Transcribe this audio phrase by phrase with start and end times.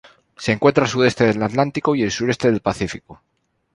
[0.35, 3.21] Se encuentra al sudeste del Atlántico y el sureste del Pacífico.